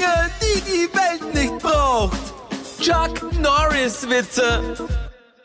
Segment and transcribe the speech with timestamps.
[0.00, 2.18] Dinge, die die Welt nicht braucht.
[2.80, 4.88] Chuck Norris Witze.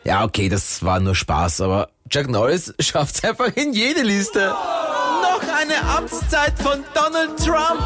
[0.03, 4.47] Ja, okay, das war nur Spaß, aber Chuck Norris schafft's einfach in jede Liste.
[4.49, 7.81] Noch eine Amtszeit von Donald Trump.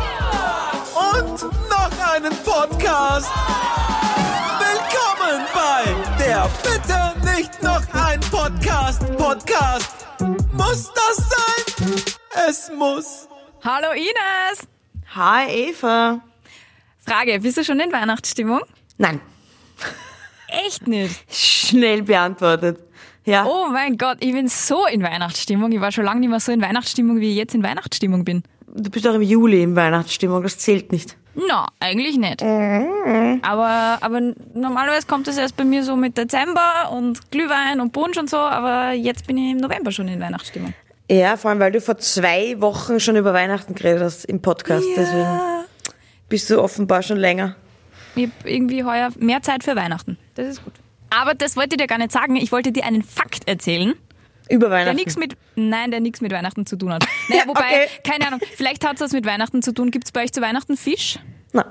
[0.95, 3.31] Und noch einen Podcast.
[4.59, 9.01] Willkommen bei der Bitte nicht noch ein Podcast.
[9.17, 9.91] Podcast.
[10.51, 12.03] Muss das sein?
[12.47, 13.27] Es muss.
[13.63, 14.67] Hallo Ines!
[15.15, 16.21] Hi Eva.
[17.09, 18.61] Frage, bist du schon in Weihnachtsstimmung?
[18.97, 19.19] Nein,
[20.47, 21.23] Echt nicht.
[21.33, 22.79] schnell beantwortet.
[23.25, 23.45] Ja.
[23.45, 25.71] Oh mein Gott, ich bin so in Weihnachtsstimmung.
[25.71, 28.43] Ich war schon lange nicht mehr so in Weihnachtsstimmung, wie ich jetzt in Weihnachtsstimmung bin.
[28.67, 31.17] Du bist auch im Juli in Weihnachtsstimmung, das zählt nicht.
[31.35, 32.41] Na, eigentlich nicht.
[32.43, 34.21] Aber, aber
[34.53, 38.37] normalerweise kommt es erst bei mir so mit Dezember und Glühwein und Punsch und so,
[38.37, 40.73] aber jetzt bin ich im November schon in Weihnachtsstimmung.
[41.09, 44.85] Ja, vor allem, weil du vor zwei Wochen schon über Weihnachten geredet hast im Podcast.
[44.95, 45.27] Deswegen
[46.29, 47.55] bist du offenbar schon länger.
[48.15, 50.17] Ich habe irgendwie heuer mehr Zeit für Weihnachten.
[50.35, 50.73] Das ist gut.
[51.09, 52.35] Aber das wollte ich dir gar nicht sagen.
[52.35, 53.93] Ich wollte dir einen Fakt erzählen.
[54.49, 54.95] Über Der Weihnachten.
[54.95, 57.05] nichts mit, nein, der nichts mit Weihnachten zu tun hat.
[57.29, 57.87] Naja, wobei, Okay.
[58.03, 59.91] keine Ahnung, vielleicht hat es was mit Weihnachten zu tun.
[59.91, 61.19] Gibt es bei euch zu Weihnachten Fisch?
[61.53, 61.65] Na.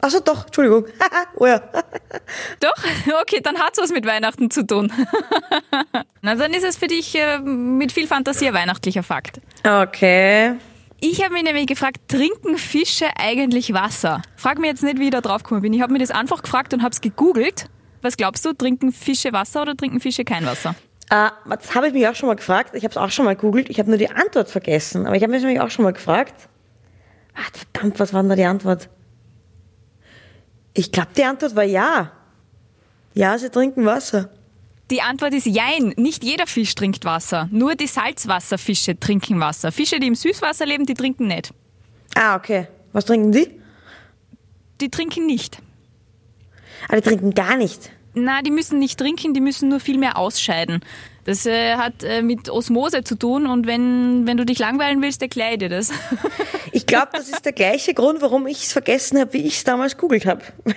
[0.00, 0.86] Achso, doch, Entschuldigung.
[1.36, 1.58] oh ja.
[2.60, 2.74] Doch?
[3.22, 4.90] Okay, dann hat es was mit Weihnachten zu tun.
[6.22, 9.40] Na, dann ist es für dich äh, mit viel Fantasie ein weihnachtlicher Fakt.
[9.66, 10.54] Okay.
[11.00, 14.22] Ich habe mich nämlich gefragt, trinken Fische eigentlich Wasser?
[14.36, 15.72] Frag mir jetzt nicht, wie ich da drauf gekommen bin.
[15.72, 17.68] Ich habe mir das einfach gefragt und habe es gegoogelt.
[18.00, 20.74] Was glaubst du, trinken Fische Wasser oder trinken Fische kein Wasser?
[21.10, 22.74] Äh, das habe ich mich auch schon mal gefragt.
[22.74, 23.68] Ich habe es auch schon mal gegoogelt.
[23.70, 25.06] Ich habe nur die Antwort vergessen.
[25.06, 26.48] Aber ich habe mich auch schon mal gefragt.
[27.34, 28.88] Ah, verdammt, was war denn da die Antwort?
[30.72, 32.12] Ich glaube, die Antwort war ja.
[33.14, 34.30] Ja, sie trinken Wasser.
[34.90, 35.94] Die Antwort ist Jein.
[35.96, 37.48] Nicht jeder Fisch trinkt Wasser.
[37.50, 39.72] Nur die Salzwasserfische trinken Wasser.
[39.72, 41.52] Fische, die im Süßwasser leben, die trinken nicht.
[42.14, 42.68] Ah, okay.
[42.92, 43.48] Was trinken die?
[44.80, 45.58] Die trinken nicht.
[46.88, 47.90] Ah, die trinken gar nicht.
[48.14, 50.80] Na, die müssen nicht trinken, die müssen nur viel mehr ausscheiden.
[51.24, 55.22] Das äh, hat äh, mit Osmose zu tun und wenn, wenn du dich langweilen willst,
[55.22, 55.90] erkläre ich dir das.
[56.74, 59.64] Ich glaube, das ist der gleiche Grund, warum ich es vergessen habe, wie ich es
[59.64, 60.42] damals googelt habe.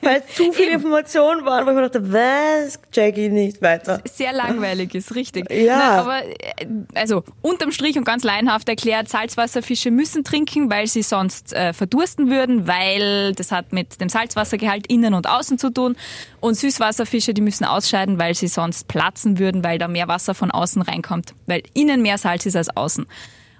[0.00, 4.00] Weil zu viele Informationen waren, wo ich mir dachte, was check ich nicht weiter.
[4.10, 5.50] Sehr langweilig ist, richtig.
[5.50, 5.76] Ja.
[5.76, 11.02] Na, aber äh, also unterm Strich und ganz laienhaft erklärt, Salzwasserfische müssen trinken, weil sie
[11.02, 15.94] sonst äh, verdursten würden, weil das hat mit dem Salzwassergehalt innen und außen zu tun.
[16.40, 20.50] Und Süßwasserfische, die müssen ausscheiden, weil sie sonst platzen würden, weil da mehr Wasser von
[20.50, 23.06] außen reinkommt, weil innen mehr Salz ist als außen.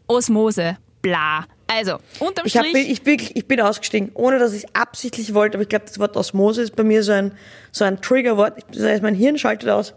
[0.08, 1.46] Osmose, bla.
[1.68, 2.88] Also, unterm Ich, hab, Strich.
[2.90, 5.98] ich, bin, ich bin ausgestiegen, ohne dass ich es absichtlich wollte, aber ich glaube, das
[5.98, 7.32] Wort Osmose ist bei mir so ein,
[7.72, 8.58] so ein Triggerwort.
[8.72, 9.94] Das heißt, mein Hirn schaltet aus.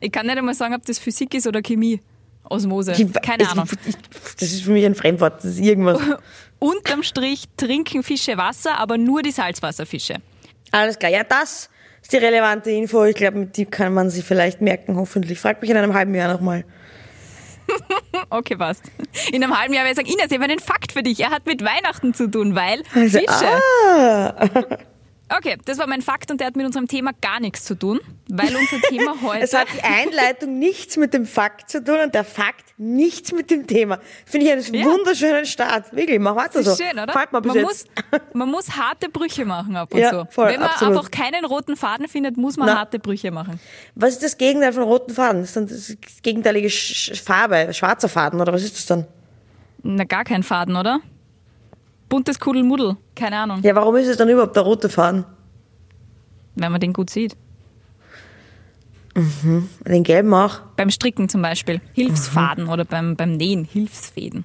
[0.00, 2.00] Ich kann nicht einmal sagen, ob das Physik ist oder Chemie.
[2.44, 2.92] Osmose.
[2.92, 3.68] Ich- Keine es- Ahnung.
[3.86, 3.96] Ich,
[4.38, 5.98] das ist für mich ein Fremdwort, das ist irgendwas.
[6.58, 10.16] Unterm Strich trinken Fische Wasser, aber nur die Salzwasserfische.
[10.70, 11.68] Alles klar, ja, das
[12.06, 13.04] ist die relevante Info.
[13.04, 15.40] Ich glaube, mit die kann man sich vielleicht merken, hoffentlich.
[15.40, 16.64] Frag mich in einem halben Jahr nochmal.
[18.30, 18.84] Okay, passt.
[19.32, 21.20] In einem halben Jahr werde ich sagen, Ines, ich habe einen Fakt für dich.
[21.20, 23.60] Er hat mit Weihnachten zu tun, weil Also, Fische.
[23.88, 24.48] ah,
[25.28, 27.98] Okay, das war mein Fakt und der hat mit unserem Thema gar nichts zu tun,
[28.28, 29.58] weil unser Thema es heute...
[29.58, 33.66] hat die Einleitung nichts mit dem Fakt zu tun und der Fakt nichts mit dem
[33.66, 33.98] Thema.
[34.24, 34.84] Finde ich einen Ja.
[34.86, 35.92] wunderschönen Start.
[35.96, 36.76] Wirklich, mach weiter so.
[36.76, 37.06] schön, oder?
[37.06, 37.88] Gefällt mir bis man, jetzt.
[38.12, 40.28] muss, man muss harte Brüche machen ab und Ja, zu.
[40.30, 40.96] voll, Wenn man absolut.
[40.96, 42.78] einfach keinen roten Faden findet, muss man Na.
[42.78, 43.58] harte Brüche machen.
[43.96, 45.40] Was ist das Gegenteil von roten Faden?
[45.40, 49.06] Das ist dann das gegenteilige Farbe, schwarzer Faden oder was ist das dann?
[49.82, 51.00] Na, gar kein Faden, oder?
[52.08, 55.24] Buntes Kuddelmuddel, keine Ahnung, Ja, warum ist es dann überhaupt der rote Faden?
[56.58, 57.36] wenn man den gut sieht.
[59.14, 60.60] Den gelben auch.
[60.76, 64.44] Beim Stricken zum Beispiel, Hilfsfaden oder beim, beim Nähen, Hilfsfäden.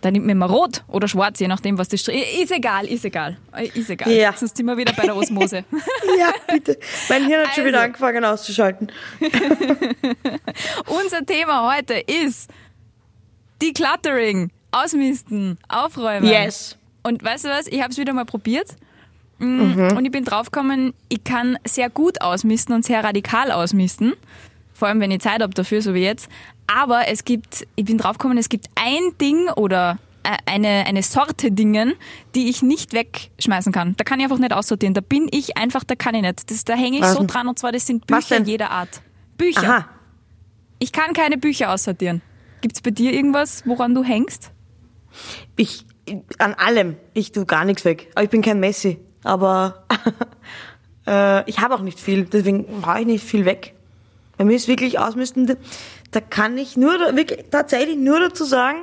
[0.00, 3.04] Da nimmt man immer rot oder schwarz, je nachdem, was das Stri Ist egal, ist
[3.04, 3.36] egal.
[3.74, 4.10] Ist egal.
[4.10, 4.32] Ja.
[4.32, 5.64] Sonst sind wir wieder bei der Osmose.
[6.18, 6.78] Ja, bitte.
[7.08, 7.86] Mein Hirn hat schon wieder Also.
[7.86, 8.90] angefangen auszuschalten.
[10.86, 12.50] Unser Thema heute ist
[13.62, 14.50] Decluttering.
[14.72, 16.28] Ausmisten, aufräumen.
[16.28, 16.76] Yes.
[17.02, 17.66] Und weißt du was?
[17.66, 18.76] Ich habe es wieder mal probiert.
[19.38, 24.12] Mm, Und ich bin draufgekommen, ich kann sehr gut ausmisten und sehr radikal ausmisten.
[24.74, 26.28] Vor allem, wenn ich Zeit habe dafür, so wie jetzt.
[26.66, 31.50] Aber es gibt, ich bin draufgekommen, es gibt ein Ding oder äh, eine, eine Sorte
[31.50, 31.94] Dingen,
[32.34, 33.94] die ich nicht wegschmeißen kann.
[33.96, 34.94] Da kann ich einfach nicht aussortieren.
[34.94, 36.50] Da bin ich einfach, da kann ich nicht.
[36.50, 39.00] Das, da hänge ich Was so dran und zwar, das sind Bücher jeder Art.
[39.38, 39.62] Bücher.
[39.62, 39.88] Aha.
[40.78, 42.22] Ich kann keine Bücher aussortieren.
[42.60, 44.50] Gibt's bei dir irgendwas, woran du hängst?
[45.56, 45.86] Ich,
[46.38, 46.96] an allem.
[47.14, 48.10] Ich tue gar nichts weg.
[48.14, 48.98] Aber ich bin kein Messi.
[49.24, 49.84] Aber
[51.06, 52.24] äh, ich habe auch nicht viel.
[52.24, 53.74] Deswegen haue ich nicht viel weg.
[54.36, 55.54] Bei mir ist wirklich ausmisten,
[56.12, 58.78] da kann ich nur, wirklich, tatsächlich nur dazu sagen,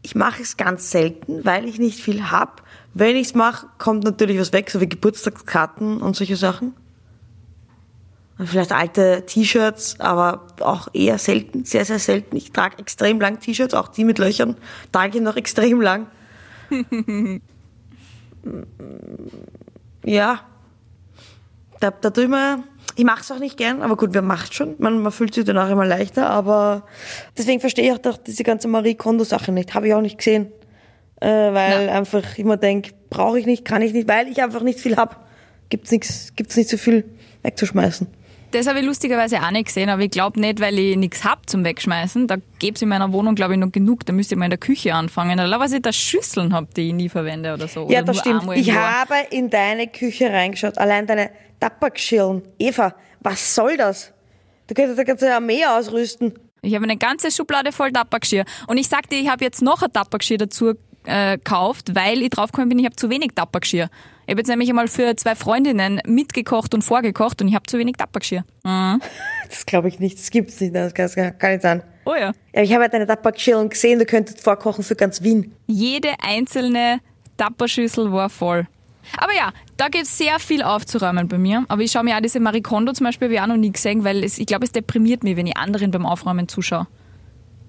[0.00, 2.62] ich mache es ganz selten, weil ich nicht viel hab.
[2.94, 6.74] Wenn ich es mache, kommt natürlich was weg, so wie Geburtstagskarten und solche Sachen.
[8.44, 12.36] Vielleicht alte T-Shirts, aber auch eher selten, sehr, sehr selten.
[12.36, 14.56] Ich trage extrem lang T-Shirts, auch die mit Löchern,
[14.92, 16.08] trage ich noch extrem lang.
[20.04, 20.40] ja,
[21.80, 22.62] da, da tue ich mir,
[22.94, 24.74] ich mache es auch nicht gern, aber gut, wer macht schon?
[24.78, 26.84] Man, man fühlt sich danach immer leichter, aber
[27.38, 29.74] deswegen verstehe ich auch diese ganze Marie Kondo-Sache nicht.
[29.74, 30.52] Habe ich auch nicht gesehen.
[31.20, 31.92] Äh, weil Na.
[31.92, 35.26] einfach immer denk, brauche ich nicht, kann ich nicht, weil ich einfach nicht viel hab.
[35.70, 37.04] Gibt's nichts, gibt's nicht so viel
[37.42, 38.06] wegzuschmeißen.
[38.56, 41.46] Das habe ich lustigerweise auch nicht gesehen, aber ich glaube nicht, weil ich nichts hab
[41.46, 42.26] zum Wegschmeißen.
[42.26, 44.06] Da gäbe es in meiner Wohnung, glaube ich, noch genug.
[44.06, 45.38] Da müsste ich mal in der Küche anfangen.
[45.38, 47.86] Oder was ich da Schüsseln habe, die ich nie verwende oder so.
[47.90, 48.44] Ja, oder das stimmt.
[48.54, 49.00] Ich Jahr.
[49.00, 50.78] habe in deine Küche reingeschaut.
[50.78, 52.42] Allein deine Tabakschirlen.
[52.58, 54.14] Eva, was soll das?
[54.68, 56.32] Du könntest eine ganze Armee ausrüsten.
[56.62, 58.46] Ich habe eine ganze Schublade voll Tabakgeschirr.
[58.68, 60.72] Und ich sagte, ich habe jetzt noch ein Tabakgeschirr dazu
[61.06, 63.88] äh, gekauft, weil ich draufgekommen bin, ich habe zu wenig Tabakgeschirr.
[64.26, 67.78] Ich habe jetzt nämlich einmal für zwei Freundinnen mitgekocht und vorgekocht und ich habe zu
[67.78, 68.44] wenig Tabakgeschirr.
[68.64, 69.00] Mhm.
[69.48, 70.18] Das glaube ich nicht.
[70.18, 70.74] Das gibt's nicht.
[70.74, 71.82] Das kann, kann nicht sein.
[72.04, 72.32] Oh ja.
[72.52, 74.00] Ja, ich habe ja deine Tabakschirlen gesehen.
[74.00, 75.54] Du könntest vorkochen für ganz Wien.
[75.68, 76.98] Jede einzelne
[77.36, 78.66] Tapperschüssel war voll.
[79.18, 81.64] Aber ja, da gibt es sehr viel aufzuräumen bei mir.
[81.68, 83.70] Aber ich schaue mir auch diese Marie Kondo zum Beispiel, habe ich auch noch nie
[83.70, 86.86] gesehen, weil es, ich glaube, es deprimiert mich, wenn ich anderen beim Aufräumen zuschaue.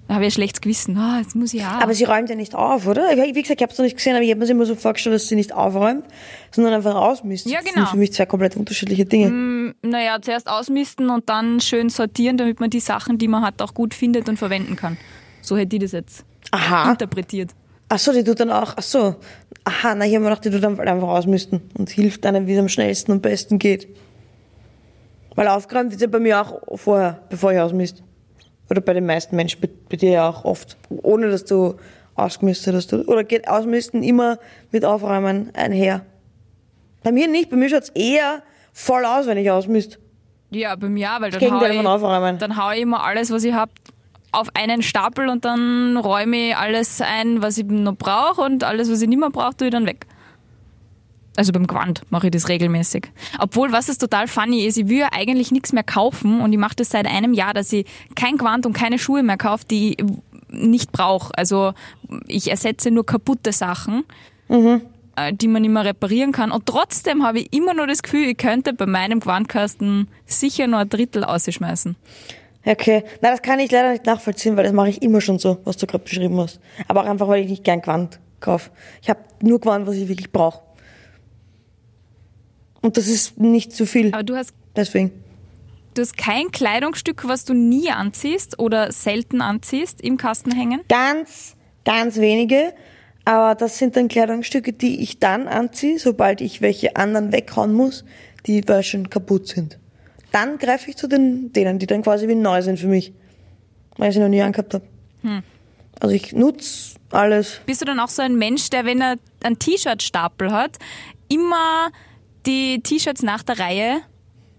[0.08, 0.96] Da habe ich ein schlechtes Gewissen.
[0.96, 1.82] Ah, jetzt muss ich auch.
[1.82, 3.02] Aber sie räumt ja nicht auf, oder?
[3.10, 5.14] Wie gesagt, ich habe es noch nicht gesehen, aber ich habe mir immer so vorgestellt,
[5.14, 6.04] dass sie nicht aufräumt,
[6.50, 7.44] sondern einfach ausmisst.
[7.46, 7.84] Ja, Das genau.
[7.84, 9.74] sind für mich zwei komplett unterschiedliche Dinge.
[9.82, 13.74] naja, zuerst ausmisten und dann schön sortieren, damit man die Sachen, die man hat, auch
[13.74, 14.96] gut findet und verwenden kann.
[15.42, 16.90] So hätte ich das jetzt Aha.
[16.90, 17.50] interpretiert.
[17.90, 19.16] Ach so, die tut dann auch, ach so.
[19.64, 22.54] Aha, na, ich habe mir gedacht, die tut dann einfach ausmisten und hilft einem, wie
[22.54, 23.88] es am schnellsten und besten geht.
[25.34, 28.02] Weil aufgeräumt ist ja bei mir auch vorher, bevor ich ausmist.
[28.70, 30.76] Oder bei den meisten Menschen, bei, bei dir ja auch oft.
[30.90, 31.76] Ohne, dass du
[32.14, 32.92] ausgemistet hast.
[32.92, 34.38] Oder Oder geht Ausmisten immer
[34.70, 36.04] mit Aufräumen einher?
[37.02, 38.42] Bei mir nicht, bei mir schaut's eher
[38.72, 39.98] voll aus, wenn ich ausmist.
[40.50, 42.34] Ja, bei mir auch, weil dann Gegenteil hau, von aufräumen.
[42.34, 43.70] ich, dann hau ich immer alles, was ich hab,
[44.32, 48.90] auf einen Stapel und dann räume ich alles ein, was ich noch brauche und alles,
[48.90, 50.06] was ich nicht mehr brauche, tue ich dann weg.
[51.38, 53.12] Also beim Quant mache ich das regelmäßig.
[53.38, 56.58] Obwohl, was es total funny ist, ich will ja eigentlich nichts mehr kaufen und ich
[56.58, 57.86] mache das seit einem Jahr, dass ich
[58.16, 60.04] kein Quant und keine Schuhe mehr kaufe, die ich
[60.48, 61.32] nicht brauche.
[61.38, 61.74] Also
[62.26, 64.02] ich ersetze nur kaputte Sachen,
[65.14, 66.50] äh, die man mehr reparieren kann.
[66.50, 70.80] Und trotzdem habe ich immer nur das Gefühl, ich könnte bei meinem Quantkasten sicher nur
[70.80, 71.94] ein Drittel ausschmeißen.
[72.66, 75.58] Okay, na das kann ich leider nicht nachvollziehen, weil das mache ich immer schon so,
[75.62, 76.58] was du gerade beschrieben hast.
[76.88, 78.70] Aber auch einfach, weil ich nicht gern Gewand kaufe.
[79.02, 80.66] Ich habe nur Gewand, was ich wirklich brauche.
[82.80, 84.12] Und das ist nicht zu viel.
[84.12, 85.10] Aber du hast, Deswegen.
[85.94, 90.80] du hast kein Kleidungsstück, was du nie anziehst oder selten anziehst, im Kasten hängen?
[90.88, 92.72] Ganz, ganz wenige.
[93.24, 98.04] Aber das sind dann Kleidungsstücke, die ich dann anziehe, sobald ich welche anderen weghauen muss,
[98.46, 99.78] die weil schon kaputt sind.
[100.32, 103.12] Dann greife ich zu den, denen, die dann quasi wie neu sind für mich.
[103.96, 104.84] Weil ich sie noch nie angehabt habe.
[106.00, 107.60] Also ich nutze alles.
[107.66, 110.78] Bist du dann auch so ein Mensch, der, wenn er einen T-Shirt-Stapel hat,
[111.28, 111.90] immer
[112.48, 114.00] die T-Shirts nach der Reihe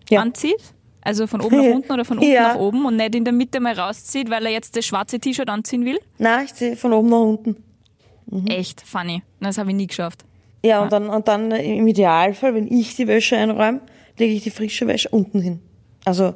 [0.09, 0.21] Ja.
[0.21, 0.61] anzieht?
[1.01, 2.53] Also von oben nach unten oder von unten Ja.
[2.53, 5.49] nach oben und nicht in der Mitte mal rauszieht, weil er jetzt das schwarze T-Shirt
[5.49, 5.99] anziehen will?
[6.17, 7.55] Na, ich sehe von oben nach unten.
[8.47, 9.23] Echt funny.
[9.39, 10.23] Das habe ich nie geschafft.
[10.63, 13.81] Ja, und dann, und dann im Idealfall, wenn ich die Wäsche einräume,
[14.17, 15.59] lege ich die frische Wäsche unten hin.
[16.05, 16.33] Also,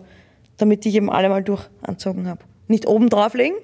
[0.57, 2.39] damit ich eben alle mal durch anzogen habe.
[2.67, 3.57] Nicht oben drauflegen,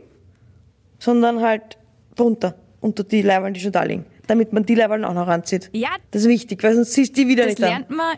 [1.00, 1.78] sondern halt
[2.16, 4.06] drunter, unter die Leiberl, die schon da liegen.
[4.30, 5.70] Damit man die Leiberl auch noch anzieht.
[5.74, 7.70] Ja, Das ist wichtig, weil sonst siehst du die wieder das nicht an.
[7.70, 8.16] lernt man.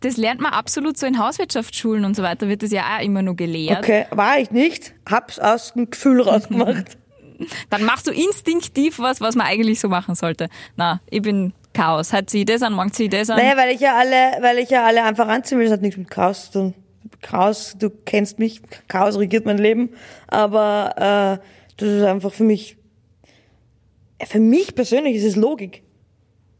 [0.00, 3.22] Das lernt man absolut so in Hauswirtschaftsschulen und so weiter, wird das ja auch immer
[3.22, 3.78] nur gelehrt.
[3.78, 6.96] Okay, war ich nicht, hab's aus dem Gefühl rausgemacht.
[7.70, 10.48] Dann machst du instinktiv was, was man eigentlich so machen sollte.
[10.76, 12.12] Na, ich bin Chaos.
[12.12, 13.36] Heute zieh ich das an, morgen zieh ich das an.
[13.36, 15.96] naja, weil ich ja alle, weil ich ja alle einfach anziehen will, das hat nichts
[15.98, 16.74] mit Chaos zu tun.
[17.20, 19.90] Chaos, du kennst mich, Chaos regiert mein Leben,
[20.28, 22.76] aber äh, das ist einfach für mich,
[24.26, 25.82] für mich persönlich ist es Logik,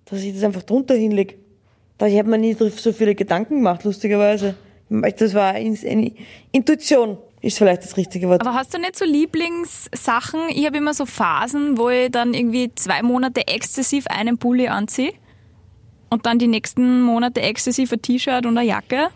[0.07, 1.37] dass ich das einfach drunter hinlege.
[1.99, 4.55] Da ich habe mir nie so viele Gedanken gemacht, lustigerweise.
[4.89, 6.13] Das war eine
[6.51, 8.41] Intuition, ist vielleicht das richtige Wort.
[8.41, 10.41] Aber hast du nicht so Lieblingssachen?
[10.51, 15.13] Ich habe immer so Phasen, wo ich dann irgendwie zwei Monate exzessiv einen Pulli anziehe
[16.11, 19.09] und dann die nächsten Monate exzessiv ein T-Shirt und eine Jacke.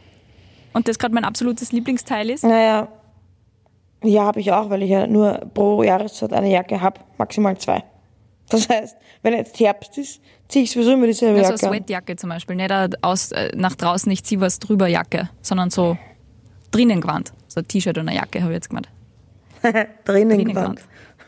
[0.73, 2.45] Und das gerade mein absolutes Lieblingsteil ist.
[2.45, 2.89] Naja,
[4.03, 7.83] ja, habe ich auch, weil ich ja nur pro Jahreszeit eine Jacke habe, maximal zwei.
[8.49, 11.79] Das heißt, wenn jetzt Herbst ist, ziehe ich sowieso immer dieselbe Also Jacke eine an.
[11.79, 12.57] Sweatjacke zum Beispiel.
[12.57, 15.99] Nicht eine aus, äh, nach draußen, ich ziehe was drüber Jacke, sondern so
[16.71, 17.33] drinnen gewandt.
[17.49, 18.89] So ein T-Shirt und eine Jacke habe ich jetzt gemeint.
[20.05, 20.81] Drinnen gewandt.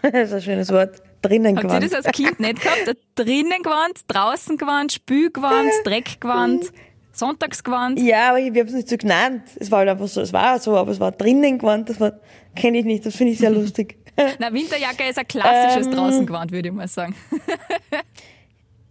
[0.03, 1.03] Das ist ein schönes Wort.
[1.23, 1.93] drinnen Habt ihr gewandt.
[1.93, 2.97] das als Kind nicht gehabt?
[3.17, 6.73] Drinnen gewandt, draußen gewandt, Spülgewand, Dreckgewand,
[7.13, 7.99] Sonntagsgewand?
[8.01, 9.43] Ja, aber ich habe es nicht so genannt.
[9.59, 12.13] Es war halt einfach so, es war so, aber es war drinnen gewandt, das war,
[12.55, 13.97] kenne ich nicht, das finde ich sehr lustig.
[14.39, 15.93] Na, Winterjacke ist ein klassisches Ähm.
[15.95, 17.15] Draußengewand, würde ich mal sagen.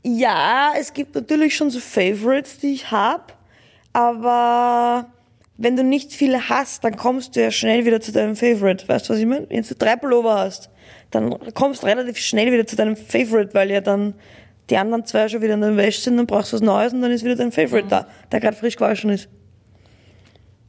[0.10, 3.26] Ja, es gibt natürlich schon so Favorites, die ich habe,
[3.92, 5.10] aber
[5.58, 8.88] wenn du nicht viele hast, dann kommst du ja schnell wieder zu deinem Favorite.
[8.88, 9.50] Weißt du, was ich meine?
[9.50, 10.70] Wenn du drei Pullover hast,
[11.12, 14.14] dann kommst du relativ schnell wieder zu deinem Favorite, weil ja dann
[14.70, 17.02] die anderen zwei schon wieder in der Wäsche sind, dann brauchst du was Neues und
[17.02, 19.28] dann ist wieder dein Favorite da, der gerade frisch gewaschen ist.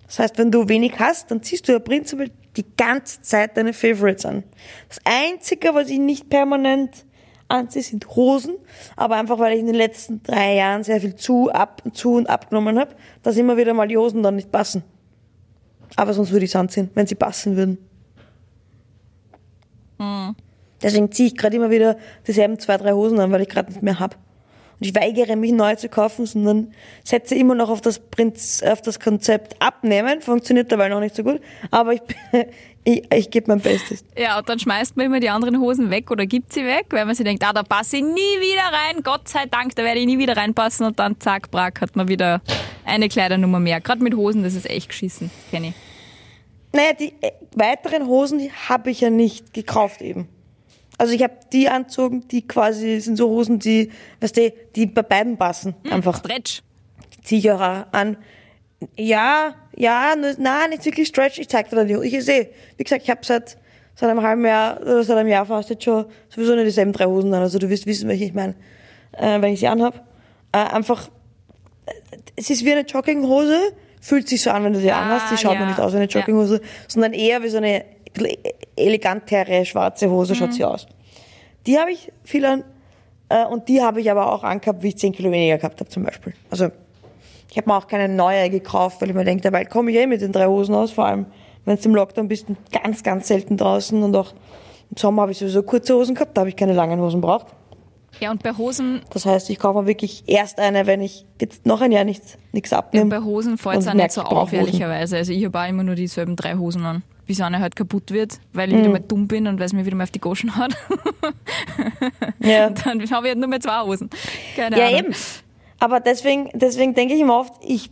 [0.08, 3.72] Das heißt, wenn du wenig hast, dann ziehst du ja prinzipiell die ganze Zeit deine
[3.72, 4.44] Favorites an.
[4.88, 7.04] Das Einzige, was ich nicht permanent
[7.48, 8.56] anziehe, sind Hosen.
[8.96, 12.28] Aber einfach, weil ich in den letzten drei Jahren sehr viel zu, ab, zu und
[12.28, 14.82] abgenommen habe, dass immer wieder mal die Hosen dann nicht passen.
[15.96, 17.78] Aber sonst würde ich es anziehen, wenn sie passen würden.
[20.82, 23.82] Deswegen ziehe ich gerade immer wieder dieselben zwei, drei Hosen an, weil ich gerade nicht
[23.82, 24.16] mehr habe.
[24.80, 28.80] Und ich weigere mich neu zu kaufen, sondern setze immer noch auf das, Prinz, auf
[28.80, 30.20] das Konzept abnehmen.
[30.20, 31.40] Funktioniert dabei noch nicht so gut.
[31.72, 32.02] Aber ich,
[32.84, 34.04] ich, ich gebe mein Bestes.
[34.16, 37.04] Ja, und dann schmeißt man immer die anderen Hosen weg oder gibt sie weg, weil
[37.06, 39.98] man sich denkt, ah, da passe ich nie wieder rein, Gott sei Dank, da werde
[39.98, 42.40] ich nie wieder reinpassen und dann zack, brack, hat man wieder
[42.84, 43.80] eine Kleidernummer mehr.
[43.80, 45.74] Gerade mit Hosen, das ist echt geschissen, kenne ich.
[46.72, 50.28] Naja, die äh, weiteren Hosen, die habe ich ja nicht gekauft eben.
[50.98, 53.90] Also ich habe die anzogen, die quasi sind so Hosen, die,
[54.20, 55.74] weißt du, die bei beiden passen.
[55.90, 56.62] Einfach Stretch.
[57.22, 58.16] ziehe ich auch an.
[58.96, 61.38] Ja, ja, nein, nicht wirklich Stretch.
[61.38, 63.56] Ich zeig dir dann die Ich sehe, wie gesagt, ich habe seit
[63.94, 67.06] seit einem halben Jahr oder seit einem Jahr fast jetzt schon sowieso nur dieselben drei
[67.06, 67.42] Hosen an.
[67.42, 68.54] Also du wirst wissen, welche ich meine,
[69.12, 70.06] äh, wenn ich sie anhab.
[70.52, 71.08] Äh, einfach,
[71.86, 71.92] äh,
[72.36, 75.30] es ist wie eine Jogginghose, fühlt sich so an, wenn du sie Ah, anhast.
[75.30, 75.60] Sie schaut ja.
[75.60, 76.20] noch nicht aus wie eine Ja.
[76.20, 77.84] Jogginghose, sondern eher wie so eine
[78.76, 80.38] elegantere schwarze Hose Mhm.
[80.38, 80.86] schaut sie aus.
[81.66, 82.64] Die habe ich viel an.
[83.28, 85.90] Äh, und die habe ich aber auch angehabt, wie ich 10 Kilo weniger gehabt habe
[85.90, 86.32] zum Beispiel.
[86.50, 86.68] Also
[87.50, 90.06] ich habe mir auch keine neue gekauft, weil ich mir denke, dabei komme ich eh
[90.06, 91.26] mit den drei Hosen aus, vor allem
[91.66, 94.32] wenn du im Lockdown bist, ganz, ganz selten draußen und auch
[94.90, 97.46] im Sommer habe ich sowieso kurze Hosen gehabt, da habe ich keine langen Hosen braucht.
[98.20, 101.66] Ja, und bei Hosen, Das heißt, ich kaufe mir wirklich erst eine, wenn ich jetzt
[101.66, 103.10] noch ein Jahr nichts, nichts ja, abnehme.
[103.10, 105.18] bei Hosen fällt es auch nicht so auf, ehrlicherweise.
[105.18, 108.40] Also ich habe auch immer nur dieselben drei Hosen an, bis eine halt kaputt wird,
[108.52, 108.80] weil ich Mhm.
[108.80, 110.76] wieder mal dumm bin und weil es mir wieder mal auf die Goschen hat.
[112.40, 112.70] Ja.
[112.84, 114.10] Dann habe ich halt nur mehr zwei Hosen.
[114.56, 114.98] Keine Ja, Ahnung.
[114.98, 115.14] eben.
[115.78, 117.90] Aber deswegen, deswegen denke ich immer oft, ich,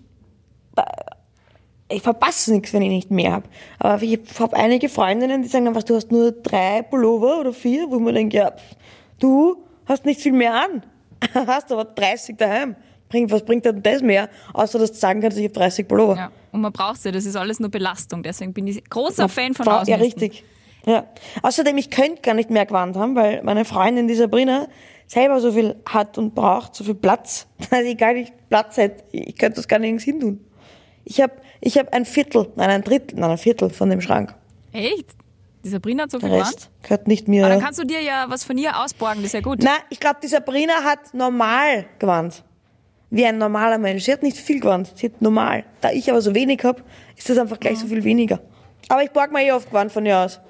[1.88, 3.48] ich verpasse nichts, wenn ich nicht mehr habe.
[3.78, 7.52] Aber ich habe einige Freundinnen, die sagen dann, was, du hast nur drei Pullover oder
[7.52, 8.52] vier, wo man denkt, ja,
[9.20, 10.82] du hast nicht viel mehr an.
[11.46, 12.74] hast aber 30 daheim.
[13.08, 14.28] Bringt, was bringt denn das mehr?
[14.52, 16.16] Außer, dass du sagen kannst, ich habe 30 Pullover.
[16.16, 16.30] Ja.
[16.52, 18.22] Und man braucht sie, das ist alles nur Belastung.
[18.22, 20.20] Deswegen bin ich großer Fan von Frau- Ja, Ausmisten.
[20.22, 20.44] richtig.
[20.86, 21.04] Ja.
[21.42, 24.68] Außerdem, ich könnte gar nicht mehr Gewand haben, weil meine Freundin, die Sabrina,
[25.06, 29.04] selber so viel hat und braucht, so viel Platz, dass ich gar nicht Platz hätte.
[29.12, 30.44] Ich könnte das gar nirgends hin tun.
[31.04, 34.34] Ich habe ich hab ein Viertel, nein, ein Drittel, nein, ein Viertel von dem Schrank.
[34.72, 35.06] Echt?
[35.64, 36.28] Die Sabrina hat so viel?
[36.30, 37.44] Rest gehört nicht mir.
[37.44, 39.60] Aber dann kannst du dir ja was von ihr ausborgen, das ist ja gut.
[39.62, 42.42] Na, ich glaube, die Sabrina hat normal gewandt.
[43.10, 44.04] Wie ein normaler Mensch.
[44.04, 45.64] Sie hat nicht viel gewandt, sie hat normal.
[45.80, 46.82] Da ich aber so wenig hab,
[47.16, 48.40] ist das einfach gleich so viel weniger.
[48.88, 50.40] Aber ich borg mir eh oft Gewand von ihr aus.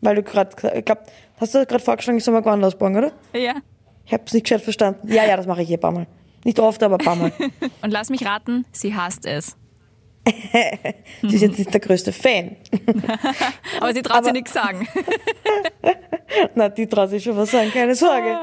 [0.00, 0.98] Weil du gerade, ich glaub,
[1.38, 3.12] hast du gerade vorgeschlagen, ich soll mal Gewand ausborgen, oder?
[3.34, 3.54] Ja.
[4.04, 5.08] Ich hab's nicht gescheit verstanden.
[5.12, 6.06] Ja, ja, das mache ich eh ein paar Mal.
[6.44, 7.32] Nicht oft, aber ein paar Mal.
[7.82, 9.56] Und lass mich raten, sie hasst es.
[11.22, 12.54] Sie ist jetzt nicht der größte Fan.
[13.80, 14.86] Aber sie traut sich Aber- nichts sagen.
[16.54, 18.38] Na, die traut sich schon was sagen, keine Sorge.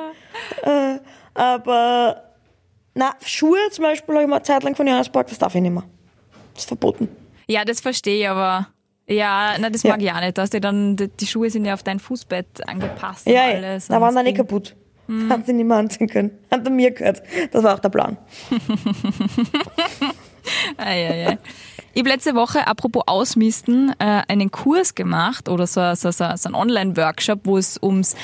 [0.63, 0.99] Äh,
[1.33, 2.28] aber,
[2.99, 5.61] na, Schuhe zum Beispiel habe ich mal eine Zeit lang von ausgeborgt, das darf ich
[5.61, 5.83] nicht mehr.
[6.53, 7.07] Das ist verboten.
[7.47, 8.67] Ja, das verstehe ich, aber
[9.07, 9.91] ja, na, das Ja.
[9.91, 10.37] mag ich auch nicht.
[10.37, 13.25] Dass die dann, die, die Schuhe sind ja auf dein Fußbett angepasst.
[13.25, 13.55] Ja, und ja.
[13.57, 13.87] alles.
[13.87, 14.37] da waren dann eh Ding.
[14.37, 14.75] kaputt.
[15.29, 16.31] Hat sie nicht mehr anziehen können.
[16.51, 17.23] Hat er mir gehört.
[17.51, 18.17] Das war auch der Plan.
[20.77, 21.37] Ei, ei, ei.
[21.93, 26.47] Ich habe letzte Woche, apropos Ausmisten, äh, einen Kurs gemacht oder so, so, so, so
[26.49, 28.15] einen Online-Workshop, wo es ums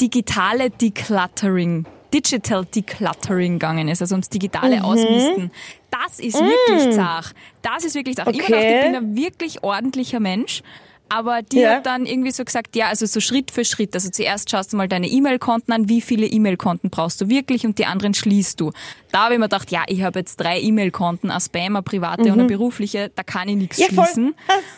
[0.00, 4.82] digitale Decluttering, Digital Decluttering gegangen ist, also ums digitale Mhm.
[4.84, 5.50] Ausmisten.
[5.90, 7.32] Das ist wirklich zach.
[7.62, 8.26] Das ist wirklich zach.
[8.28, 8.46] Ich Okay.
[8.46, 10.62] gedacht, ich bin ein wirklich ordentlicher Mensch.
[11.08, 11.74] Aber die Ja.
[11.74, 13.94] hat dann irgendwie so gesagt, ja, also so Schritt für Schritt.
[13.94, 17.76] Also zuerst schaust du mal deine E-Mail-Konten an, wie viele E-Mail-Konten brauchst du wirklich und
[17.78, 18.72] die anderen schließt du.
[19.10, 22.22] Da habe ich mir gedacht, ja, ich habe jetzt drei E-Mail-Konten, eine Spam, eine private
[22.22, 23.84] und eine berufliche, da kann ich nichts Mhm.
[23.84, 24.04] Ja, voll.
[24.06, 24.34] schließen.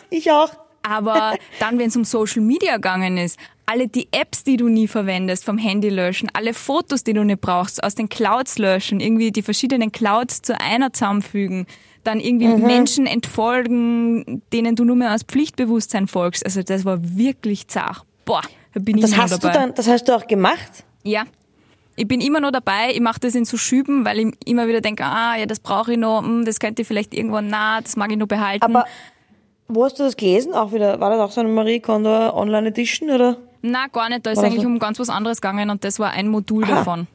[0.09, 0.49] Ich auch.
[0.87, 4.87] Aber dann, wenn es um Social Media gegangen ist, alle die Apps, die du nie
[4.87, 9.31] verwendest, vom Handy löschen, alle Fotos, die du nicht brauchst, aus den Clouds löschen, irgendwie
[9.31, 11.65] die verschiedenen Clouds zu einer zusammenfügen,
[12.03, 12.61] dann irgendwie Mhm.
[12.67, 16.45] Menschen entfolgen, denen du nur mehr aus Pflichtbewusstsein folgst.
[16.45, 18.03] Also das war wirklich zart.
[18.25, 18.41] Boah.
[18.73, 19.59] Da bin ich Das immer hast noch du dabei.
[19.59, 20.83] dann, das hast du auch gemacht?
[21.03, 21.23] Ja.
[21.95, 24.81] Ich bin immer noch dabei, ich mache das in so Schüben, weil ich immer wieder
[24.81, 27.95] denke, ah, ja, das brauche ich noch, hm, das könnte ich vielleicht irgendwann nah, das
[27.95, 28.63] mag ich noch behalten.
[28.65, 28.85] Aber
[29.67, 30.53] wo hast du das gelesen?
[30.53, 33.37] Auch wieder, war das auch so eine Marie Kondo Online Edition oder?
[33.61, 34.67] Na, gar nicht, da ist Oder eigentlich so.
[34.67, 36.75] um ganz was anderes gegangen und das war ein Modul Aha.
[36.75, 37.07] davon.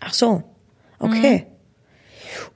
[0.00, 0.42] Ach so.
[0.98, 1.46] Okay.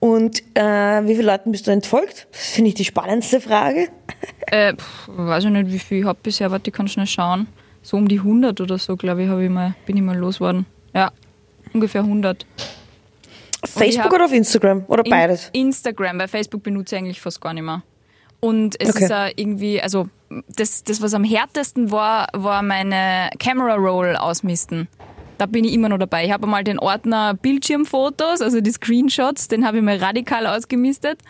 [0.01, 2.27] Und äh, wie viele Leuten bist du entfolgt?
[2.33, 3.89] Das finde ich die spannendste Frage.
[4.47, 7.49] Äh, pff, weiß ich nicht, wie viel ich habe bisher, warte, ich kann schnell schauen.
[7.83, 10.67] So um die 100 oder so, glaube ich, ich mal, bin ich mal losgeworden.
[10.95, 11.13] Ja,
[11.73, 12.45] ungefähr 100.
[13.63, 14.85] Auf Facebook oder auf Instagram?
[14.87, 15.49] Oder In- beides?
[15.55, 17.83] Instagram, weil Facebook benutze ich eigentlich fast gar nicht mehr.
[18.45, 19.05] Und es Okay.
[19.05, 20.07] ist auch irgendwie, also
[20.55, 24.87] das, das, was am härtesten war, war meine Camera Roll ausmisten.
[25.39, 26.27] Da bin ich immer noch dabei.
[26.27, 31.21] Ich habe einmal den Ordner Bildschirmfotos, also die Screenshots, den habe ich mal radikal ausgemistet.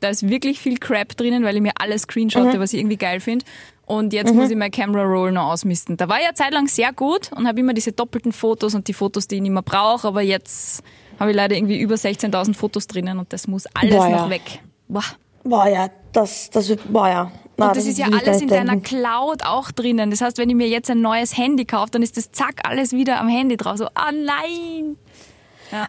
[0.00, 3.20] Da ist wirklich viel Crap drinnen, weil ich mir alles screenshotte, was ich irgendwie geil
[3.20, 3.44] finde.
[3.84, 5.98] Und jetzt muss ich meine Camera Roll noch ausmisten.
[5.98, 8.94] Da war ich ja zeitlang sehr gut und habe immer diese doppelten Fotos und die
[8.94, 10.08] Fotos, die ich nicht mehr brauche.
[10.08, 10.82] Aber jetzt
[11.20, 14.16] habe ich leider irgendwie über 16.000 Fotos drinnen und das muss alles Boah, ja.
[14.16, 14.60] noch weg.
[14.88, 15.04] Boah.
[15.44, 17.32] Boah, ja, das, das wird, boah, ja.
[17.56, 18.82] Na, Und das ist ja alles in nicht deiner denken.
[18.82, 20.10] Cloud auch drinnen.
[20.10, 22.92] Das heißt, wenn ich mir jetzt ein neues Handy kaufe, dann ist das zack alles
[22.92, 23.76] wieder am Handy drauf.
[23.76, 24.96] So, ah nein!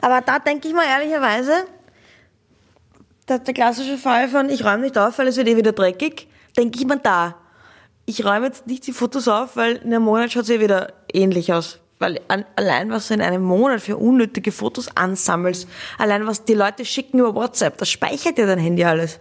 [0.01, 1.65] Aber da denke ich mal ehrlicherweise,
[3.27, 6.27] der, der klassische Fall von, ich räume nicht auf, weil es wird eh wieder dreckig,
[6.58, 7.36] denke ich mir da.
[8.05, 10.94] Ich räume jetzt nicht die Fotos auf, weil in einem Monat schaut es eh wieder
[11.12, 11.79] ähnlich aus.
[11.98, 15.67] Weil an, allein was du in einem Monat für unnötige Fotos ansammelst,
[15.98, 19.20] allein was die Leute schicken über WhatsApp, das speichert ja dein Handy alles.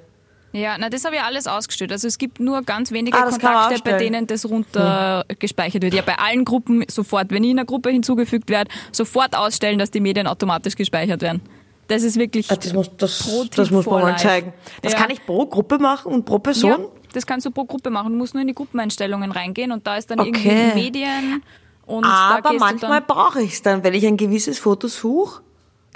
[0.54, 1.90] Ja, na, das habe ich alles ausgestellt.
[1.90, 5.94] Also es gibt nur ganz wenige Ah, Kontakte, bei denen das runter gespeichert wird.
[5.94, 7.30] Ja, bei allen Gruppen sofort.
[7.32, 11.40] Wenn ich in einer Gruppe hinzugefügt werde, sofort ausstellen, dass die Medien automatisch gespeichert werden.
[11.88, 14.52] Das ist wirklich Ah, Das muss, das, das muss man mal zeigen.
[14.80, 15.00] Das Ja.
[15.00, 16.70] kann ich pro Gruppe machen und pro Person?
[16.70, 16.78] Ja,
[17.12, 18.12] das kannst du pro Gruppe machen.
[18.12, 20.30] Du musst nur in die Gruppeneinstellungen reingehen und da ist dann Okay.
[20.30, 21.42] irgendwie Medien
[21.84, 25.42] und Aber manchmal brauche ich es dann, wenn ich ein gewisses Foto suche.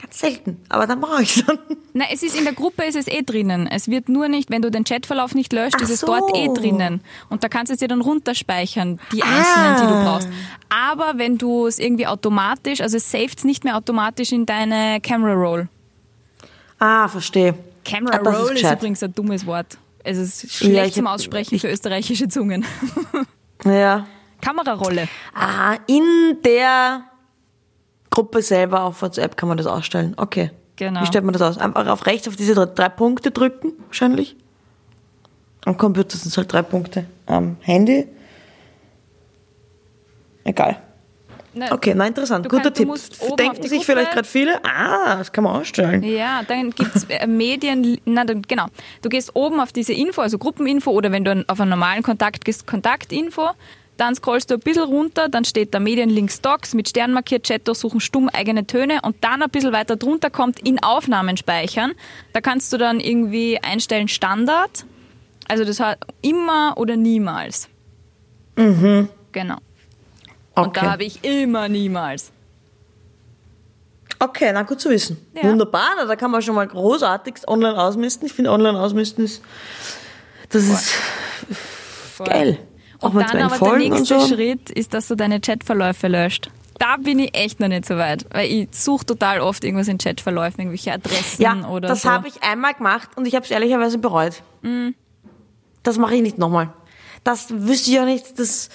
[0.01, 0.59] Ganz selten.
[0.69, 1.59] Aber dann brauche ich es dann.
[1.93, 3.67] Na, es ist in der Gruppe ist es eh drinnen.
[3.67, 6.07] Es wird nur nicht, wenn du den Chatverlauf nicht löscht, Ach ist es so.
[6.07, 7.01] dort eh drinnen.
[7.29, 10.29] Und da kannst du es dir dann runterspeichern, die einzelnen, die du brauchst.
[10.69, 15.33] Aber wenn du es irgendwie automatisch, also es saved nicht mehr automatisch in deine Camera
[15.35, 15.69] Roll.
[16.79, 17.55] Ah, verstehe.
[17.85, 18.79] Camera Ah, ist Roll ist, gescheit.
[18.79, 19.79] übrigens ein dummes Wort.
[20.05, 22.65] Es ist schlecht Ja, zum Aussprechen ich- für österreichische Zungen.
[23.65, 24.07] Ja.
[24.41, 25.09] Kamerarolle.
[25.35, 27.03] Ah, in der
[28.19, 30.15] Gruppe selber auf WhatsApp kann man das ausstellen.
[30.17, 30.51] Okay.
[30.75, 31.03] Genau.
[31.03, 31.57] Wie stellt man das aus?
[31.59, 34.35] Einfach auf rechts auf diese drei, drei Punkte drücken, wahrscheinlich.
[35.65, 37.05] Am Computer sind es halt drei Punkte.
[37.27, 38.09] Am Handy.
[40.43, 40.79] Egal.
[41.55, 42.49] Na, Okay, na interessant.
[42.49, 42.89] Guter du Tipp.
[43.39, 46.03] Denken sich Gruppe- vielleicht gerade viele, ah, das kann man ausstellen.
[46.03, 48.67] Ja, dann gibt's äh, Medien, na dann, genau.
[49.03, 52.45] Du gehst oben auf diese Info, also Gruppeninfo oder wenn du auf einen normalen Kontakt
[52.45, 53.51] gehst, Kontaktinfo,
[53.99, 57.69] dann scrollst du ein bisschen runter, dann steht da Medienlink Stocks mit Stern markiert, Chat
[57.69, 61.93] durchsuchen, stumm eigene Töne und dann ein bisschen weiter drunter kommt in Aufnahmen speichern.
[62.33, 64.87] Da kannst du dann irgendwie einstellen Standard,
[65.49, 67.69] also das hat immer oder niemals.
[68.57, 69.09] Mhm.
[69.33, 69.57] Genau.
[70.55, 70.87] Und da Okay.
[70.87, 72.33] habe ich immer niemals.
[74.21, 75.17] Okay, na gut zu wissen.
[75.35, 75.45] Ja.
[75.45, 78.27] Wunderbar, na, da kann man schon mal großartigst online ausmisten.
[78.27, 79.43] Ich finde online ausmisten ist,
[80.49, 80.95] das ist
[82.25, 82.59] geil.
[83.01, 84.35] Auch Und dann aber der nächste so.
[84.35, 86.51] Schritt ist, dass du deine Chatverläufe löscht.
[86.79, 89.99] Da bin ich echt noch nicht so weit, weil ich suche total oft irgendwas in
[89.99, 92.11] Chatverläufen, irgendwelche Adressen Ja, oder das so.
[92.11, 94.43] habe ich einmal gemacht und ich habe es ehrlicherweise bereut.
[95.83, 96.73] Das mache ich nicht nochmal.
[97.25, 98.39] Das wüsste ich auch nicht.
[98.39, 98.69] Das,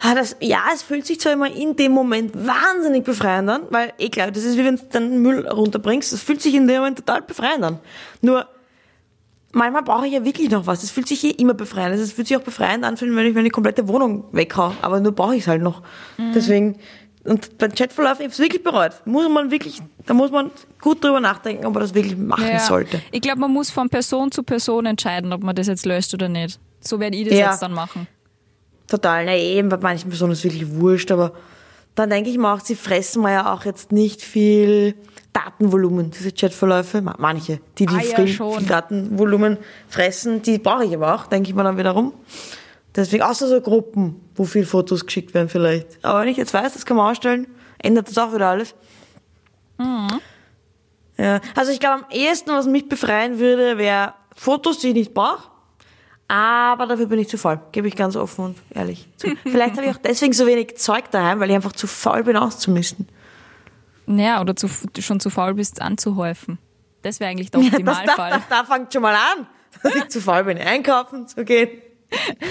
[0.00, 3.92] ah, das, ja, es fühlt sich zwar immer in dem Moment wahnsinnig befreiend an, weil,
[3.98, 6.12] eh klar, das ist wie wenn du deinen Müll runterbringst.
[6.12, 7.80] Das fühlt sich in dem Moment total befreiend an.
[8.22, 8.46] Nur,
[9.52, 10.80] manchmal brauche ich ja wirklich noch was.
[10.80, 11.94] Das fühlt sich eh immer befreiend.
[11.94, 12.00] an.
[12.00, 14.72] Es fühlt sich auch befreiend anfühlen, wenn ich meine komplette Wohnung weghau.
[14.82, 15.82] Aber nur brauche ich es halt noch.
[16.34, 16.76] Deswegen,
[17.24, 18.92] und beim Chatverlauf, ich habe es wirklich bereut.
[19.04, 22.58] Muss man wirklich, da muss man gut drüber nachdenken, ob man das wirklich machen Ja.
[22.60, 23.00] sollte.
[23.10, 26.28] Ich glaube, man muss von Person zu Person entscheiden, ob man das jetzt löscht oder
[26.28, 26.58] nicht.
[26.80, 27.50] So werde ich das Ja.
[27.50, 28.06] jetzt dann machen.
[28.86, 31.32] Total, na eben, bei manchen Personen ist es wirklich wurscht, aber
[31.94, 34.94] dann denke ich mir auch, sie fressen mir ja auch jetzt nicht viel
[35.44, 37.00] Datenvolumen, diese Chatverläufe.
[37.02, 41.26] Ma- Manche, die, die Ah, ja, viel, viel Datenvolumen fressen, die brauche ich aber auch,
[41.26, 42.12] denke ich mir dann wiederum.
[42.96, 46.02] Deswegen, außer so Gruppen, wo viel Fotos geschickt werden vielleicht.
[46.04, 47.46] Aber wenn ich jetzt weiß, das kann man ausstellen,
[47.82, 48.74] ändert das auch wieder alles.
[49.78, 50.20] Mhm.
[51.16, 55.14] Ja, also ich glaube, am ehesten, was mich befreien würde, wäre Fotos, die ich nicht
[55.14, 55.48] brauche.
[56.28, 59.28] Aber dafür bin ich zu faul, gebe ich ganz offen und ehrlich zu.
[59.44, 62.36] Vielleicht habe ich auch deswegen so wenig Zeug daheim, weil ich einfach zu faul bin
[62.36, 63.08] auszumisten.
[64.08, 64.68] Ja, oder zu,
[65.00, 66.58] schon zu faul bist, anzuhäufen.
[67.02, 68.30] Das wäre eigentlich der Das, da, Optimalfall.
[68.30, 69.46] da, da fängt schon mal an,
[69.82, 71.70] dass ich zu faul bin, einkaufen zu gehen.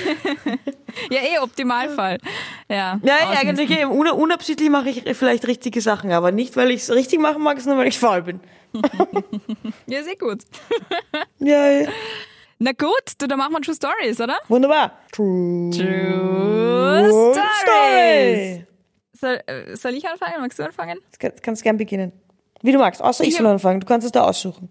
[1.11, 2.17] Ja, eh, Optimalfall.
[2.69, 3.37] Ja, Ja, ausmisten.
[3.49, 3.91] eigentlich eben.
[3.91, 7.59] Un unabsichtlich mache ich vielleicht richtige Sachen, aber nicht, weil ich es richtig machen mag,
[7.59, 8.39] sondern weil ich faul bin.
[9.87, 10.41] Ja, sehr gut.
[11.39, 11.89] Ja, ja.
[12.59, 12.89] Na gut,
[13.19, 14.37] du, dann machen wir True Stories, oder?
[14.47, 14.97] wunderbar.
[15.11, 18.65] True, True Story.
[19.19, 20.33] Soll, äh, soll ich anfangen?
[20.39, 20.99] Magst du anfangen?
[21.19, 22.11] Du kannst, gern beginnen.
[22.61, 23.79] Wie du magst, außer ich, Ich soll anfangen.
[23.79, 24.69] Du kannst es da aussuchen.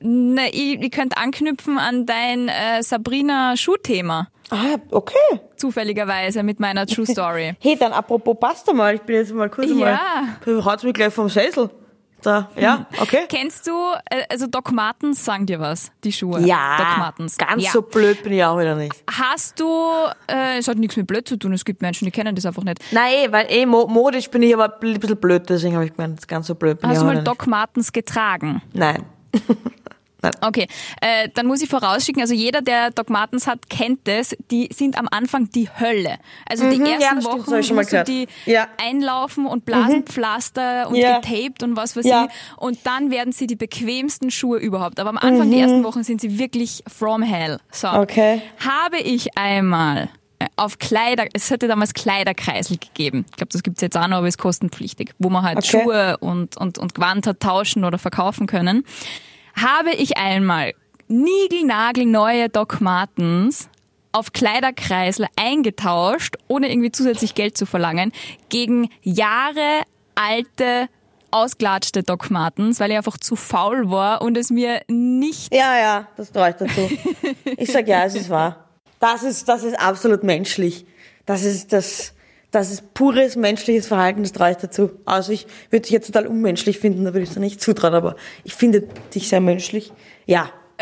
[0.00, 4.28] Na, ich, ich könnte anknüpfen an dein äh, Sabrina-Schuhthema.
[4.50, 5.14] Ah, okay.
[5.56, 7.54] Zufälligerweise mit meiner True Story.
[7.60, 8.94] Hey, dann apropos Pasta mal.
[8.94, 9.76] Ich bin jetzt mal kurz Ja.
[10.46, 10.64] mal.
[10.64, 11.70] Haut's mich gleich vom Sessel.
[12.22, 13.24] Da, ja, okay.
[13.28, 13.72] Kennst du,
[14.10, 16.40] äh, also Doc Martens sagen dir was, die Schuhe?
[16.40, 17.36] Ja, Doc Martens.
[17.36, 17.70] ganz ja.
[17.70, 18.94] so blöd bin ich auch wieder nicht.
[19.10, 19.66] Hast du,
[20.26, 22.64] äh, es hat nichts mit blöd zu tun, es gibt Menschen, die kennen das einfach
[22.64, 22.78] nicht.
[22.92, 25.94] Nein, eh, weil eh mo modisch bin ich aber ein bisschen blöd, deswegen habe ich
[25.94, 27.40] gemeint, ganz so blöd bin Hast ich du auch mal wieder nicht.
[27.40, 28.62] Doc Martens getragen?
[28.72, 29.04] Nein.
[30.42, 30.66] Okay,
[31.00, 34.98] äh, dann muss ich vorausschicken, also jeder, der Doc Martens hat, kennt es, die sind
[34.98, 36.18] am Anfang die Hölle.
[36.48, 38.66] Also die Mhm, ja, ersten stimmt, das Wochen mal musst du die Ja.
[38.82, 41.18] einlaufen und Blasenpflaster und Ja.
[41.20, 42.26] getaped und was weiß Ja.
[42.28, 42.56] ich.
[42.62, 45.00] Und dann werden sie die bequemsten Schuhe überhaupt.
[45.00, 47.58] Aber am Anfang, die ersten Wochen sind sie wirklich from hell.
[47.70, 47.88] So.
[47.88, 47.94] Mhm.
[48.00, 48.42] Okay.
[48.64, 53.26] Habe ich einmal äh, auf Kleider, es hätte damals Kleiderkreisel gegeben.
[53.30, 55.82] Ich glaube, das gibt's jetzt auch noch, aber ist kostenpflichtig, wo man halt Okay.
[55.82, 58.84] Schuhe und, und, und Gewand hat tauschen oder verkaufen können.
[59.60, 60.72] Habe ich einmal
[61.08, 63.68] niegelnagelneue Doc Martens
[64.10, 68.12] auf Kleiderkreisel eingetauscht, ohne irgendwie zusätzlich Geld zu verlangen,
[68.48, 69.82] gegen Jahre
[70.14, 70.88] alte
[71.30, 76.08] ausgelatschte Doc Martens, weil ich einfach zu faul war und es mir nicht Ja, ja,
[76.16, 76.90] das traue ich dazu.
[77.58, 78.64] Ich sag ja, es ist wahr.
[78.98, 80.86] Das ist, das ist absolut menschlich.
[81.26, 82.14] Das ist das,
[82.50, 84.90] das ist pures menschliches Verhalten, das traue ich dazu.
[85.04, 88.16] Also ich würde dich jetzt total unmenschlich finden, da würde ich es nicht zutrauen, aber
[88.44, 88.82] ich finde
[89.14, 89.92] dich sehr menschlich.
[90.26, 90.50] Ja.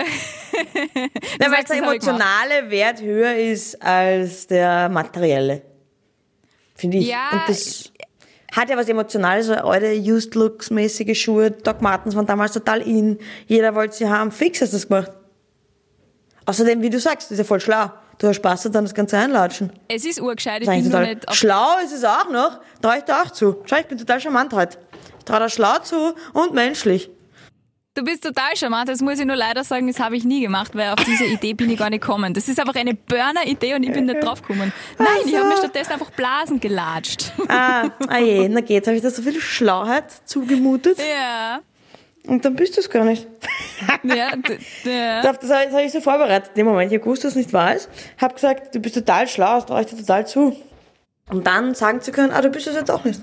[1.40, 5.62] ja weil der emotionale Wert höher ist als der materielle.
[6.74, 7.08] Finde ich.
[7.08, 7.92] Ja, Und das
[8.52, 11.50] hat ja was Emotionales, so alte Used Looks mäßige Schuhe.
[11.50, 13.18] Doc Martens waren damals total in.
[13.46, 14.30] Jeder wollte sie haben.
[14.30, 15.12] Fix hast du das gemacht.
[16.46, 17.90] Außerdem, wie du sagst, ist ja voll schlau.
[18.18, 19.72] Du hast Spaß daran, das Ganze einlatschen.
[19.86, 22.58] Es ist urgescheit, ich bin nur eigentlich nicht total schlau ist es auch noch.
[22.82, 23.62] Traue ich dir auch zu.
[23.64, 24.78] Schau, ich bin total charmant heute.
[25.20, 27.10] Ich traue dir schlau zu und menschlich.
[27.94, 30.76] Du bist total charmant, das muss ich nur leider sagen, das habe ich nie gemacht,
[30.76, 32.32] weil auf diese Idee bin ich gar nicht gekommen.
[32.32, 34.72] Das ist einfach eine Burner-Idee und ich bin nicht drauf gekommen.
[34.98, 35.64] Nein, ich habe mir Also.
[35.64, 37.32] stattdessen einfach Blasen gelatscht.
[37.48, 38.86] Ah, ah je, na geht's.
[38.86, 41.58] Habe ich da so viel Schlauheit zugemutet Ja,
[42.28, 43.26] und dann bist du es gar nicht.
[44.02, 44.32] ja,
[44.84, 45.22] ja.
[45.22, 46.50] Das, das habe ich so vorbereitet.
[46.50, 47.88] In dem Moment, ich gewusst, dass es nicht weißt.
[48.20, 50.56] Hab gesagt, du bist total schlau, das traue ich dir total zu.
[51.30, 53.20] Um dann sagen zu können, ah, du bist es jetzt auch nicht.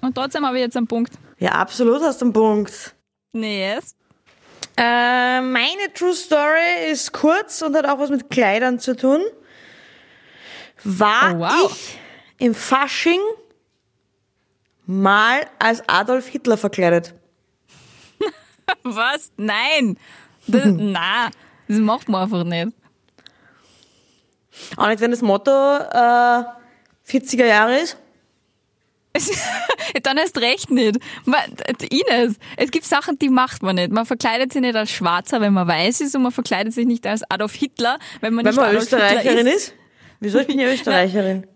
[0.00, 1.12] Und trotzdem habe ich jetzt einen Punkt.
[1.38, 2.94] Ja, absolut hast du einen Punkt.
[3.32, 3.94] Nee, yes.
[4.76, 9.20] Äh, meine True Story ist kurz und hat auch was mit Kleidern zu tun.
[10.84, 11.72] War Oh, wow.
[11.72, 11.98] ich
[12.46, 13.20] im Fasching
[14.86, 17.14] mal als Adolf Hitler verkleidet?
[18.82, 19.30] Was?
[19.36, 19.98] Nein!
[20.46, 21.30] Das, na,
[21.68, 22.68] das macht man einfach nicht.
[24.76, 26.42] Auch nicht, wenn das Motto äh,
[27.08, 27.96] 40er Jahre ist.
[30.02, 30.98] Dann erst recht nicht.
[31.24, 31.40] Man,
[31.90, 33.90] Ines, es gibt Sachen, die macht man nicht.
[33.90, 37.06] Man verkleidet sich nicht als Schwarzer, wenn man weiß ist, und man verkleidet sich nicht
[37.06, 39.74] als Adolf Hitler, wenn man Wenn nicht man Adolf Österreicherin Hitler ist.
[40.20, 40.38] Wieso?
[40.40, 41.46] Ich bin ja Österreicherin.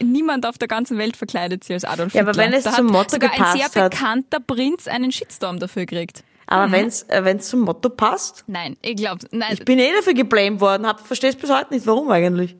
[0.00, 2.30] Niemand auf der ganzen Welt verkleidet sich als Adolf Ja, Hitler.
[2.30, 3.90] aber wenn es da zum hat Motto sogar ein gepasst sehr hat.
[3.92, 6.24] bekannter Prinz einen Shitstorm dafür gekriegt.
[6.46, 6.72] Aber Mhm.
[6.72, 8.44] wenn's äh, wenn's zum Motto passt.
[8.46, 10.86] Nein, ich glaube, nein, Ich bin eh dafür geblamed worden.
[10.86, 12.56] Hab, verstehst bis heute nicht, warum eigentlich.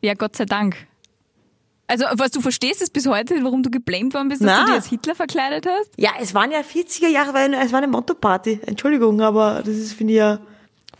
[0.00, 0.76] ja, Gott sei Dank.
[1.86, 4.60] Also, was du verstehst es bis heute, warum du geblamed worden bist, dass Na.
[4.60, 5.90] du dich als Hitler verkleidet hast?
[5.98, 8.60] Ja, es waren ja 40er Jahre, weil es war eine Motto-Party.
[8.64, 10.38] Entschuldigung, aber das ist, finde ich, ja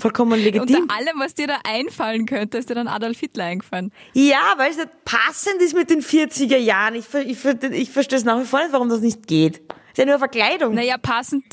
[0.02, 0.82] vollkommen legitim.
[0.82, 3.92] Unter allem, was dir da einfallen könnte, ist dir dann Adolf Hitler eingefallen.
[4.12, 6.94] Ja, weil es nicht passend ist mit den 40er Jahren.
[6.94, 9.58] Ich, ich, ich verstehe es nach wie vor nicht, warum das nicht geht.
[9.58, 10.74] ist ja nur Verkleidung.
[10.74, 11.44] Naja, passend,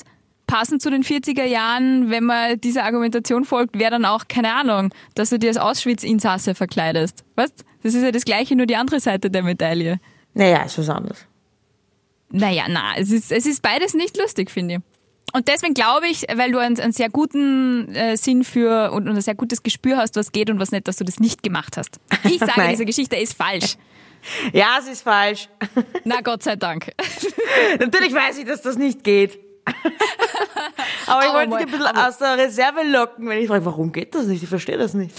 [0.47, 4.93] passend zu den 40er Jahren, wenn man dieser Argumentation folgt, wäre dann auch, keine Ahnung,
[5.15, 7.23] dass du dir als Auschwitz-Insasse verkleidest.
[7.35, 7.63] Weißt?
[7.83, 9.99] Das ist ja das Gleiche, nur die andere Seite der Medaille.
[10.33, 11.25] Naja, ist was anderes.
[12.31, 14.81] Naja, na, es ist, es ist beides nicht lustig, finde ich.
[15.33, 19.15] Und deswegen glaube ich, weil du einen, einen sehr guten äh, Sinn für und, und
[19.15, 21.77] ein sehr gutes Gespür hast, was geht und was nicht, dass du das nicht gemacht
[21.77, 21.99] hast.
[22.23, 23.75] Ich sage, diese Geschichte ist falsch.
[24.53, 25.47] Ja, es ist falsch.
[26.03, 26.91] Na Gott sei Dank.
[27.79, 29.39] Natürlich weiß ich, dass das nicht geht.
[31.05, 33.65] aber ich Aber wollte mal- dich ein bisschen aus der Reserve locken, wenn ich frage,
[33.65, 34.43] warum geht das nicht?
[34.43, 35.13] Ich verstehe das nicht.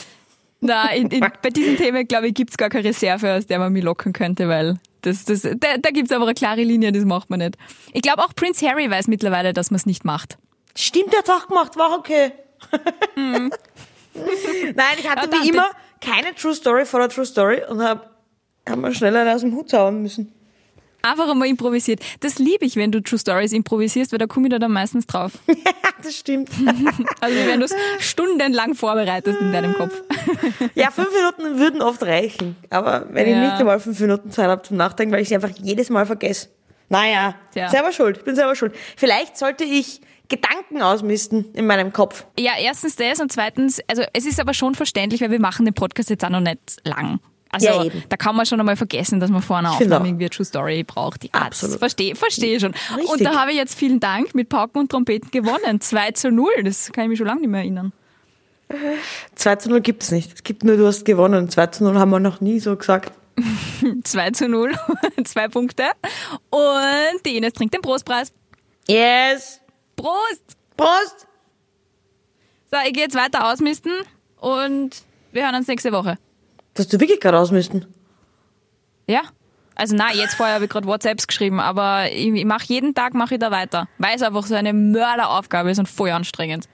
[0.60, 3.72] Na, in, in, bei diesem Thema, glaube ich, gibt's gar keine Reserve, aus der man
[3.72, 7.30] mich locken könnte, weil das, das, da, da gibt's aber eine klare Linie, das macht
[7.30, 7.56] man nicht.
[7.92, 10.38] Ich glaube, auch Prince Harry weiß mittlerweile, dass man es nicht macht.
[10.76, 12.32] Stimmt, der hat auch gemacht, war okay.
[13.14, 13.50] Nein,
[14.98, 18.08] ich hatte Ja, wie immer keine True Story vor der True Story und habe
[18.68, 20.32] hab mal schnell eine aus dem Hut zaubern müssen.
[21.02, 22.00] Einfach einmal improvisiert.
[22.20, 25.06] Das liebe ich, wenn du True Stories improvisierst, weil da komme ich da dann meistens
[25.06, 25.32] drauf.
[26.02, 26.50] das stimmt.
[27.20, 29.92] Also wenn du es stundenlang vorbereitest in deinem Kopf.
[30.74, 32.56] Ja, fünf Minuten würden oft reichen.
[32.70, 33.40] Aber wenn ich Ja.
[33.50, 36.48] nicht einmal fünf Minuten Zeit habe zum Nachdenken, weil ich sie einfach jedes Mal vergesse.
[36.88, 37.68] Naja, Tja.
[37.68, 38.18] selber schuld.
[38.18, 38.74] Ich bin selber schuld.
[38.96, 42.24] Vielleicht sollte ich Gedanken ausmisten in meinem Kopf.
[42.38, 45.74] Ja, erstens das und zweitens, also es ist aber schon verständlich, weil wir machen den
[45.74, 47.20] Podcast jetzt auch noch nicht lang.
[47.52, 50.08] Also Ja, da kann man schon einmal vergessen, dass man vor einer finde Aufnahme auch.
[50.08, 51.24] irgendwie eine True Story braucht.
[51.24, 51.78] Ja, Absolut.
[51.78, 52.74] Verstehe versteh ich schon.
[52.96, 53.08] Richtig.
[53.10, 55.80] Und da habe ich jetzt vielen Dank mit Pauken und Trompeten gewonnen.
[55.80, 57.92] 2 zu 0, das kann ich mich schon lange nicht mehr erinnern.
[59.34, 60.32] 2 zu 0 gibt's nicht.
[60.32, 61.48] Es gibt nur, du hast gewonnen.
[61.48, 63.12] 2 zu 0 haben wir noch nie so gesagt.
[64.04, 64.72] 2 zu 0,
[65.24, 65.84] zwei Punkte.
[66.50, 68.32] Und die Ines trinkt den Prostpreis.
[68.86, 69.60] Yes!
[69.96, 70.56] Prost!
[70.76, 71.26] Prost!
[72.70, 73.92] So, ich gehe jetzt weiter ausmisten
[74.40, 74.90] und
[75.32, 76.16] wir hören uns nächste Woche.
[76.74, 77.86] Dass du wirklich gerade ausmisten.
[79.06, 79.22] Ja?
[79.74, 83.34] Also nein, jetzt vorher habe ich gerade WhatsApps geschrieben, aber ich, mache jeden Tag mache
[83.34, 86.68] ich da weiter, weil es einfach so eine Mörderaufgabe ist und voll anstrengend.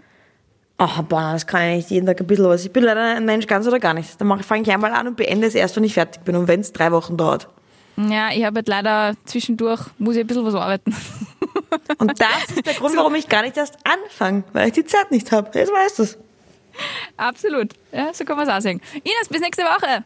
[0.79, 2.65] Ach, boah, das kann ich nicht jeden Tag ein bisschen was.
[2.65, 4.21] Ich bin leider ein Mensch ganz oder gar nicht.
[4.21, 6.37] Dann fange ich einmal an und beende es erst, wenn ich fertig bin.
[6.37, 7.49] Und wenn es drei Wochen dauert.
[7.97, 10.95] Ja, ich habe halt leider zwischendurch, muss ich ein bisschen was arbeiten.
[11.99, 14.45] Und das ist der Grund, warum ich gar nicht erst anfange.
[14.53, 15.51] Weil ich die Zeit nicht habe.
[15.59, 16.19] Jetzt weißt du's.
[17.17, 17.73] Absolut.
[17.93, 18.81] Ja, so kann man es auch sagen.
[18.93, 20.05] Ines, bis nächste Woche.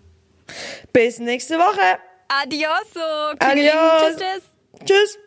[0.92, 1.98] Bis nächste Woche.
[2.28, 3.34] Adioso.
[3.38, 4.02] Adios.
[4.02, 4.86] Tschüss, tschüss.
[4.86, 5.18] Tschüss.